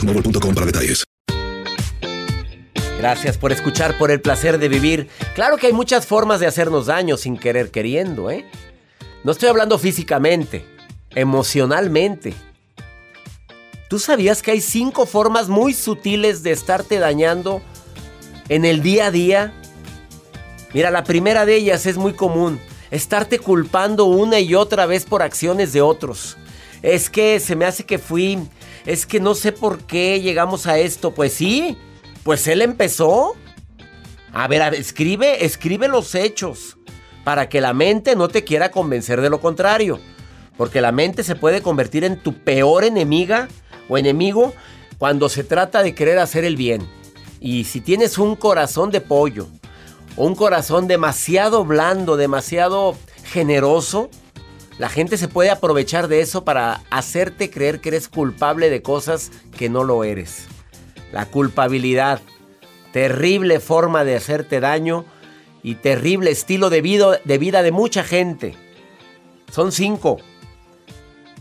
para 0.00 0.66
detalles. 0.66 1.04
Gracias 2.98 3.36
por 3.36 3.52
escuchar, 3.52 3.98
por 3.98 4.10
el 4.10 4.20
placer 4.20 4.58
de 4.58 4.68
vivir. 4.68 5.08
Claro 5.34 5.58
que 5.58 5.66
hay 5.66 5.72
muchas 5.72 6.06
formas 6.06 6.40
de 6.40 6.46
hacernos 6.46 6.86
daño 6.86 7.16
sin 7.16 7.36
querer 7.36 7.70
queriendo, 7.70 8.30
¿eh? 8.30 8.46
No 9.22 9.32
estoy 9.32 9.48
hablando 9.48 9.78
físicamente, 9.78 10.64
emocionalmente. 11.10 12.34
¿Tú 13.88 13.98
sabías 13.98 14.42
que 14.42 14.52
hay 14.52 14.60
cinco 14.60 15.06
formas 15.06 15.48
muy 15.48 15.72
sutiles 15.74 16.42
de 16.42 16.52
estarte 16.52 16.98
dañando 16.98 17.62
en 18.48 18.64
el 18.64 18.82
día 18.82 19.06
a 19.06 19.10
día? 19.10 19.54
Mira, 20.72 20.90
la 20.90 21.04
primera 21.04 21.46
de 21.46 21.56
ellas 21.56 21.86
es 21.86 21.96
muy 21.96 22.14
común. 22.14 22.58
Estarte 22.90 23.38
culpando 23.38 24.06
una 24.06 24.40
y 24.40 24.54
otra 24.54 24.86
vez 24.86 25.04
por 25.04 25.22
acciones 25.22 25.72
de 25.72 25.82
otros. 25.82 26.36
Es 26.86 27.10
que 27.10 27.40
se 27.40 27.56
me 27.56 27.64
hace 27.64 27.84
que 27.84 27.98
fui 27.98 28.38
es 28.84 29.06
que 29.06 29.18
no 29.18 29.34
sé 29.34 29.50
por 29.50 29.80
qué 29.80 30.20
llegamos 30.20 30.68
a 30.68 30.78
esto. 30.78 31.12
Pues 31.12 31.32
sí, 31.32 31.76
pues 32.22 32.46
él 32.46 32.62
empezó. 32.62 33.34
A 34.32 34.46
ver, 34.46 34.72
escribe, 34.74 35.44
escribe 35.44 35.88
los 35.88 36.14
hechos 36.14 36.76
para 37.24 37.48
que 37.48 37.60
la 37.60 37.72
mente 37.72 38.14
no 38.14 38.28
te 38.28 38.44
quiera 38.44 38.70
convencer 38.70 39.20
de 39.20 39.30
lo 39.30 39.40
contrario. 39.40 39.98
Porque 40.56 40.80
la 40.80 40.92
mente 40.92 41.24
se 41.24 41.34
puede 41.34 41.60
convertir 41.60 42.04
en 42.04 42.22
tu 42.22 42.34
peor 42.34 42.84
enemiga 42.84 43.48
o 43.88 43.98
enemigo 43.98 44.54
cuando 44.96 45.28
se 45.28 45.42
trata 45.42 45.82
de 45.82 45.92
querer 45.92 46.20
hacer 46.20 46.44
el 46.44 46.54
bien. 46.54 46.88
Y 47.40 47.64
si 47.64 47.80
tienes 47.80 48.16
un 48.16 48.36
corazón 48.36 48.92
de 48.92 49.00
pollo 49.00 49.48
un 50.16 50.34
corazón 50.34 50.88
demasiado 50.88 51.64
blando, 51.64 52.16
demasiado 52.16 52.96
generoso, 53.24 54.08
la 54.78 54.90
gente 54.90 55.16
se 55.16 55.28
puede 55.28 55.50
aprovechar 55.50 56.06
de 56.08 56.20
eso 56.20 56.44
para 56.44 56.82
hacerte 56.90 57.50
creer 57.50 57.80
que 57.80 57.88
eres 57.88 58.08
culpable 58.08 58.68
de 58.68 58.82
cosas 58.82 59.30
que 59.56 59.70
no 59.70 59.84
lo 59.84 60.04
eres. 60.04 60.46
La 61.12 61.26
culpabilidad, 61.26 62.20
terrible 62.92 63.60
forma 63.60 64.04
de 64.04 64.16
hacerte 64.16 64.60
daño 64.60 65.06
y 65.62 65.76
terrible 65.76 66.30
estilo 66.30 66.68
de 66.68 66.82
vida 66.82 67.20
de, 67.24 67.38
vida 67.38 67.62
de 67.62 67.72
mucha 67.72 68.04
gente. 68.04 68.54
Son 69.50 69.72
cinco. 69.72 70.18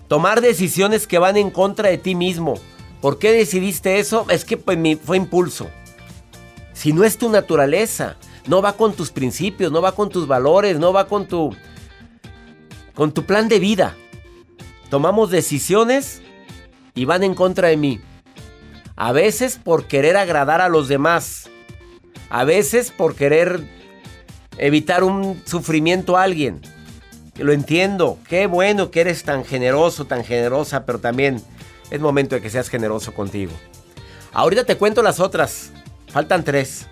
Tomar 0.07 0.39
decisiones 0.39 1.05
que 1.05 1.19
van 1.19 1.35
en 1.35 1.49
contra 1.49 1.89
de 1.89 1.97
ti 1.97 2.15
mismo. 2.15 2.55
¿Por 3.01 3.19
qué 3.19 3.33
decidiste 3.33 3.99
eso? 3.99 4.25
Es 4.29 4.45
que 4.45 4.55
pues, 4.55 4.77
fue 5.03 5.17
impulso. 5.17 5.69
Si 6.73 6.93
no 6.93 7.03
es 7.03 7.17
tu 7.17 7.29
naturaleza, 7.29 8.15
no 8.47 8.61
va 8.61 8.73
con 8.73 8.93
tus 8.93 9.11
principios, 9.11 9.71
no 9.71 9.81
va 9.81 9.91
con 9.91 10.09
tus 10.09 10.27
valores, 10.27 10.79
no 10.79 10.93
va 10.93 11.07
con 11.07 11.27
tu 11.27 11.53
con 12.95 13.13
tu 13.13 13.25
plan 13.25 13.47
de 13.47 13.59
vida. 13.59 13.95
Tomamos 14.89 15.29
decisiones 15.29 16.21
y 16.95 17.05
van 17.05 17.23
en 17.23 17.35
contra 17.35 17.67
de 17.67 17.77
mí. 17.77 17.99
A 18.95 19.11
veces 19.11 19.59
por 19.61 19.85
querer 19.85 20.17
agradar 20.17 20.61
a 20.61 20.69
los 20.69 20.87
demás. 20.87 21.49
A 22.29 22.45
veces 22.45 22.91
por 22.91 23.15
querer 23.15 23.67
evitar 24.57 25.03
un 25.03 25.41
sufrimiento 25.45 26.17
a 26.17 26.23
alguien. 26.23 26.61
Lo 27.37 27.51
entiendo. 27.51 28.17
Qué 28.29 28.47
bueno 28.47 28.89
que 28.91 29.01
eres 29.01 29.23
tan 29.23 29.43
generoso, 29.43 30.05
tan 30.05 30.23
generosa, 30.23 30.85
pero 30.85 30.99
también 30.99 31.41
es 31.91 31.99
momento 31.99 32.35
de 32.35 32.41
que 32.41 32.49
seas 32.49 32.69
generoso 32.69 33.13
contigo. 33.13 33.51
Ahorita 34.31 34.63
te 34.63 34.77
cuento 34.77 35.03
las 35.03 35.19
otras. 35.19 35.71
Faltan 36.07 36.43
tres. 36.43 36.87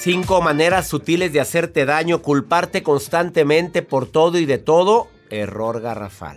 Cinco 0.00 0.40
maneras 0.40 0.86
sutiles 0.86 1.32
de 1.32 1.40
hacerte 1.40 1.84
daño, 1.84 2.22
culparte 2.22 2.84
constantemente 2.84 3.82
por 3.82 4.06
todo 4.06 4.38
y 4.38 4.46
de 4.46 4.58
todo, 4.58 5.08
error 5.28 5.80
garrafal. 5.80 6.36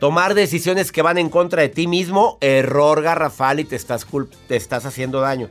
Tomar 0.00 0.34
decisiones 0.34 0.90
que 0.90 1.00
van 1.00 1.16
en 1.18 1.28
contra 1.28 1.62
de 1.62 1.68
ti 1.68 1.86
mismo, 1.86 2.38
error 2.40 3.02
garrafal 3.02 3.60
y 3.60 3.64
te 3.64 3.76
estás, 3.76 4.04
te 4.48 4.56
estás 4.56 4.84
haciendo 4.84 5.20
daño. 5.20 5.48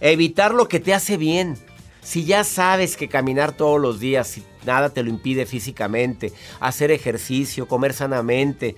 Evitar 0.00 0.52
lo 0.52 0.66
que 0.66 0.80
te 0.80 0.92
hace 0.92 1.16
bien. 1.16 1.56
Si 2.02 2.24
ya 2.24 2.42
sabes 2.42 2.96
que 2.96 3.08
caminar 3.08 3.52
todos 3.52 3.80
los 3.80 4.00
días, 4.00 4.26
si 4.26 4.42
nada 4.66 4.90
te 4.90 5.04
lo 5.04 5.10
impide 5.10 5.46
físicamente, 5.46 6.32
hacer 6.58 6.90
ejercicio, 6.90 7.68
comer 7.68 7.92
sanamente, 7.92 8.74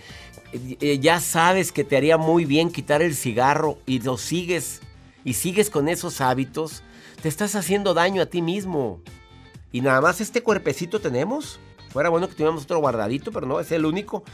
eh, 0.53 0.99
ya 1.01 1.19
sabes 1.19 1.73
que 1.73 1.83
te 1.83 1.97
haría 1.97 2.19
muy 2.19 2.45
bien 2.45 2.71
quitar 2.71 3.01
el 3.01 3.15
cigarro 3.15 3.79
y 3.87 4.01
lo 4.01 4.19
sigues 4.19 4.83
y 5.25 5.33
sigues 5.33 5.71
con 5.71 5.89
esos 5.89 6.21
hábitos, 6.21 6.83
te 7.25 7.31
estás 7.31 7.55
haciendo 7.55 7.95
daño 7.95 8.21
a 8.21 8.27
ti 8.27 8.43
mismo. 8.43 9.01
Y 9.73 9.81
nada 9.81 10.03
más 10.03 10.21
este 10.21 10.43
cuerpecito 10.43 11.01
tenemos. 11.01 11.59
Fuera 11.89 12.11
bueno 12.11 12.29
que 12.29 12.35
tuviéramos 12.35 12.65
otro 12.65 12.81
guardadito, 12.81 13.33
pero 13.33 13.47
no, 13.47 13.61
es 13.61 13.73
el 13.73 13.87
único. 13.87 14.25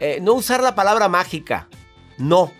Eh, 0.00 0.18
no 0.20 0.32
usar 0.32 0.60
la 0.60 0.74
palabra 0.74 1.08
mágica. 1.08 1.68
No. 2.18 2.50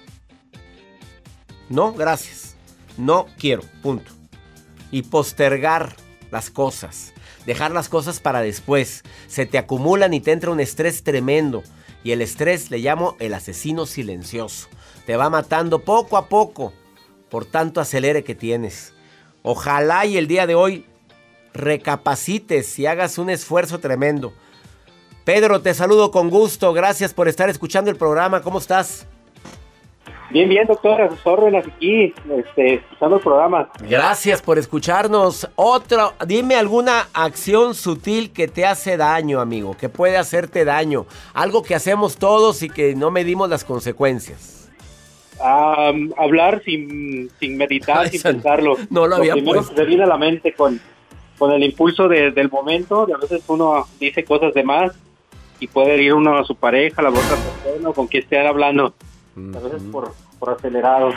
No, 1.68 1.92
gracias. 1.92 2.54
No 2.96 3.26
quiero. 3.36 3.64
Punto. 3.82 4.12
Y 4.92 5.02
postergar 5.02 5.96
las 6.30 6.50
cosas. 6.50 7.12
Dejar 7.44 7.72
las 7.72 7.88
cosas 7.88 8.20
para 8.20 8.42
después. 8.42 9.02
Se 9.26 9.44
te 9.44 9.58
acumulan 9.58 10.14
y 10.14 10.20
te 10.20 10.30
entra 10.30 10.52
un 10.52 10.60
estrés 10.60 11.02
tremendo. 11.02 11.64
Y 12.04 12.12
el 12.12 12.22
estrés 12.22 12.70
le 12.70 12.78
llamo 12.78 13.16
el 13.18 13.34
asesino 13.34 13.86
silencioso. 13.86 14.68
Te 15.04 15.16
va 15.16 15.30
matando 15.30 15.80
poco 15.80 16.16
a 16.16 16.28
poco 16.28 16.72
por 17.34 17.44
tanto 17.44 17.80
acelere 17.80 18.22
que 18.22 18.36
tienes. 18.36 18.93
Ojalá 19.46 20.06
y 20.06 20.16
el 20.16 20.26
día 20.26 20.46
de 20.46 20.54
hoy 20.54 20.86
recapacites 21.52 22.78
y 22.78 22.86
hagas 22.86 23.18
un 23.18 23.28
esfuerzo 23.28 23.78
tremendo. 23.78 24.32
Pedro, 25.26 25.60
te 25.60 25.74
saludo 25.74 26.10
con 26.10 26.30
gusto. 26.30 26.72
Gracias 26.72 27.12
por 27.12 27.28
estar 27.28 27.50
escuchando 27.50 27.90
el 27.90 27.98
programa. 27.98 28.40
¿Cómo 28.40 28.56
estás? 28.58 29.06
Bien, 30.30 30.48
bien, 30.48 30.66
doctor. 30.66 30.98
A 30.98 31.10
sus 31.10 31.26
órdenes 31.26 31.66
aquí, 31.66 32.14
este, 32.38 32.76
escuchando 32.76 33.16
el 33.16 33.22
programa. 33.22 33.70
Gracias 33.80 34.40
por 34.40 34.58
escucharnos. 34.58 35.46
Otra, 35.56 36.14
dime 36.26 36.54
alguna 36.54 37.08
acción 37.12 37.74
sutil 37.74 38.32
que 38.32 38.48
te 38.48 38.64
hace 38.64 38.96
daño, 38.96 39.42
amigo, 39.42 39.76
que 39.76 39.90
puede 39.90 40.16
hacerte 40.16 40.64
daño. 40.64 41.04
Algo 41.34 41.62
que 41.62 41.74
hacemos 41.74 42.16
todos 42.16 42.62
y 42.62 42.70
que 42.70 42.94
no 42.94 43.10
medimos 43.10 43.50
las 43.50 43.62
consecuencias 43.62 44.63
hablar 45.44 46.62
sin, 46.64 47.30
sin 47.38 47.56
meditar, 47.56 48.08
sin 48.08 48.22
pensarlo. 48.22 48.76
No 48.90 49.06
lo, 49.06 49.16
había 49.16 49.34
primero 49.34 49.66
que 49.66 49.74
se 49.74 49.84
viene 49.84 50.04
a 50.04 50.06
la 50.06 50.16
mente 50.16 50.54
con, 50.54 50.80
con 51.38 51.52
el 51.52 51.62
impulso 51.62 52.08
del 52.08 52.50
momento, 52.50 53.06
de 53.06 53.14
a 53.14 53.18
veces 53.18 53.42
uno 53.48 53.86
dice 54.00 54.24
cosas 54.24 54.54
de 54.54 54.64
más 54.64 54.92
y 55.60 55.66
puede 55.66 56.02
ir 56.02 56.14
uno 56.14 56.38
a 56.38 56.44
su 56.44 56.56
pareja, 56.56 57.00
a 57.00 57.04
la 57.04 57.10
otra 57.10 57.36
persona, 57.62 57.92
con 57.92 58.06
quien 58.06 58.22
esté 58.22 58.46
hablando, 58.46 58.94
a 59.36 59.58
veces 59.58 59.82
por, 59.92 60.12
por 60.38 60.50
acelerado. 60.50 61.12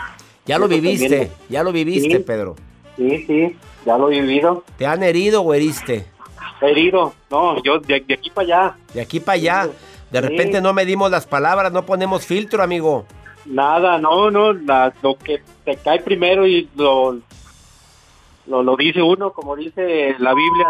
Ya 0.45 0.59
lo 0.59 0.67
viviste, 0.67 1.31
ya 1.49 1.63
lo 1.63 1.71
viviste, 1.71 2.19
Pedro. 2.19 2.55
Sí, 2.95 3.25
sí, 3.27 3.55
ya 3.85 3.97
lo 3.97 4.09
he 4.09 4.21
vivido. 4.21 4.63
¿Te 4.77 4.85
han 4.85 5.03
herido 5.03 5.41
o 5.41 5.53
heriste? 5.53 6.05
Herido, 6.61 7.13
no, 7.29 7.61
yo 7.63 7.79
de, 7.79 7.95
aquí 7.95 8.29
para 8.31 8.45
allá. 8.45 8.77
De 8.93 9.01
aquí 9.01 9.19
para 9.19 9.35
allá. 9.35 9.69
De 10.09 10.21
repente 10.21 10.61
no 10.61 10.73
medimos 10.73 11.11
las 11.11 11.27
palabras, 11.27 11.71
no 11.71 11.85
ponemos 11.85 12.25
filtro, 12.25 12.63
amigo. 12.63 13.05
Nada, 13.47 13.97
no, 13.97 14.29
no, 14.29 14.51
lo 14.53 15.17
que 15.17 15.41
te 15.63 15.77
cae 15.77 16.01
primero 16.01 16.45
y 16.45 16.69
lo, 16.75 17.17
lo, 18.45 18.75
dice 18.75 19.01
uno, 19.01 19.31
como 19.31 19.55
dice 19.55 20.15
la 20.19 20.33
Biblia, 20.33 20.67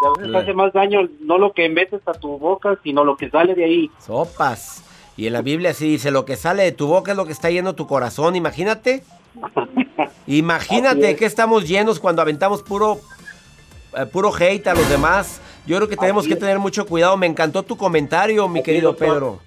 y 0.00 0.06
a 0.06 0.10
veces 0.16 0.34
hace 0.34 0.54
más 0.54 0.72
daño 0.72 1.08
no 1.20 1.38
lo 1.38 1.52
que 1.52 1.68
metes 1.68 2.00
a 2.06 2.12
tu 2.12 2.38
boca, 2.38 2.78
sino 2.84 3.04
lo 3.04 3.16
que 3.16 3.30
sale 3.30 3.54
de 3.54 3.64
ahí. 3.64 3.90
Sopas. 3.98 4.84
Y 5.16 5.26
en 5.26 5.32
la 5.32 5.42
Biblia 5.42 5.74
sí 5.74 5.88
dice, 5.88 6.12
lo 6.12 6.24
que 6.24 6.36
sale 6.36 6.62
de 6.62 6.70
tu 6.70 6.86
boca 6.86 7.10
es 7.10 7.16
lo 7.16 7.26
que 7.26 7.32
está 7.32 7.50
lleno 7.50 7.74
tu 7.74 7.88
corazón, 7.88 8.36
imagínate. 8.36 9.02
imagínate 10.28 11.16
que 11.16 11.26
estamos 11.26 11.66
llenos 11.66 11.98
cuando 11.98 12.22
aventamos 12.22 12.62
puro, 12.62 13.00
eh, 13.96 14.06
puro 14.06 14.32
hate 14.32 14.68
a 14.68 14.74
los 14.74 14.88
demás. 14.88 15.40
Yo 15.66 15.76
creo 15.76 15.88
que 15.88 15.96
tenemos 15.96 16.28
que 16.28 16.36
tener 16.36 16.60
mucho 16.60 16.86
cuidado. 16.86 17.16
Me 17.16 17.26
encantó 17.26 17.64
tu 17.64 17.76
comentario, 17.76 18.48
mi 18.48 18.62
querido 18.62 18.96
Pedro. 18.96 19.40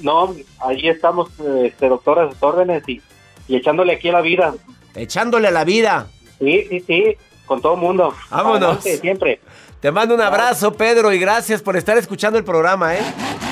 No, 0.00 0.34
ahí 0.60 0.88
estamos, 0.88 1.30
este, 1.64 1.88
doctor, 1.88 2.18
a 2.18 2.30
sus 2.30 2.42
órdenes 2.42 2.82
y, 2.88 3.00
echándole 3.48 3.94
aquí 3.94 4.08
a 4.08 4.12
la 4.12 4.20
vida. 4.20 4.54
Echándole 4.94 5.48
a 5.48 5.50
la 5.50 5.64
vida. 5.64 6.08
Sí, 6.38 6.66
sí, 6.68 6.80
sí, 6.86 7.16
con 7.46 7.60
todo 7.60 7.74
el 7.74 7.80
mundo. 7.80 8.14
Vámonos. 8.30 8.82
siempre. 8.82 9.40
Te 9.80 9.92
mando 9.92 10.14
un 10.14 10.20
abrazo, 10.20 10.72
Pedro, 10.72 11.12
y 11.12 11.18
gracias 11.20 11.62
por 11.62 11.76
estar 11.76 11.96
escuchando 11.96 12.36
el 12.38 12.44
programa, 12.44 12.96
¿eh? 12.96 13.00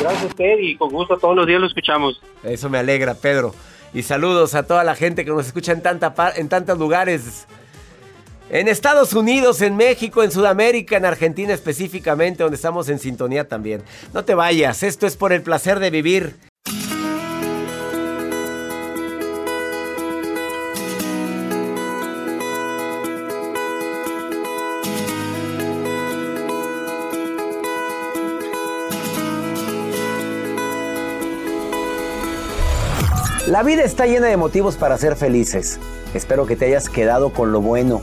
Gracias 0.00 0.24
a 0.24 0.26
usted 0.26 0.58
y 0.58 0.76
con 0.76 0.90
gusto 0.90 1.16
todos 1.18 1.36
los 1.36 1.46
días 1.46 1.60
lo 1.60 1.68
escuchamos. 1.68 2.20
Eso 2.42 2.68
me 2.68 2.78
alegra, 2.78 3.14
Pedro. 3.14 3.54
Y 3.94 4.02
saludos 4.02 4.54
a 4.54 4.64
toda 4.64 4.82
la 4.82 4.96
gente 4.96 5.24
que 5.24 5.30
nos 5.30 5.46
escucha 5.46 5.72
en, 5.72 5.82
tanta 5.82 6.12
en 6.34 6.48
tantos 6.48 6.78
lugares 6.78 7.46
en 8.50 8.68
Estados 8.68 9.12
Unidos, 9.12 9.60
en 9.60 9.76
México, 9.76 10.22
en 10.22 10.30
Sudamérica, 10.30 10.96
en 10.96 11.04
Argentina 11.04 11.52
específicamente, 11.52 12.42
donde 12.42 12.56
estamos 12.56 12.88
en 12.88 12.98
sintonía 12.98 13.48
también. 13.48 13.82
No 14.14 14.24
te 14.24 14.34
vayas, 14.34 14.82
esto 14.82 15.06
es 15.06 15.16
por 15.16 15.32
el 15.32 15.42
placer 15.42 15.80
de 15.80 15.90
vivir. 15.90 16.36
La 33.48 33.62
vida 33.62 33.84
está 33.84 34.06
llena 34.06 34.26
de 34.26 34.36
motivos 34.36 34.74
para 34.76 34.98
ser 34.98 35.14
felices. 35.14 35.78
Espero 36.14 36.46
que 36.46 36.56
te 36.56 36.66
hayas 36.66 36.88
quedado 36.88 37.32
con 37.32 37.52
lo 37.52 37.60
bueno 37.60 38.02